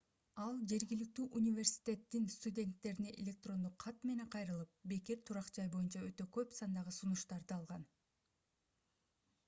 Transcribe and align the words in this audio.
ал 0.43 0.53
жергиликтүү 0.69 1.25
университеттин 1.39 2.23
студенттерине 2.35 3.11
электрондук 3.23 3.75
кат 3.83 4.01
менен 4.11 4.31
кайрылып 4.35 4.71
бекер 4.93 5.19
турак-жай 5.31 5.69
боюнча 5.75 6.03
өтө 6.11 6.27
көп 6.39 6.57
сандагы 6.61 6.95
сунуштарды 7.01 7.55
алган 7.59 7.85